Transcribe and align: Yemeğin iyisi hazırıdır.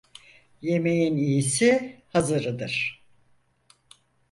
Yemeğin 0.61 1.17
iyisi 1.17 2.01
hazırıdır. 2.07 3.03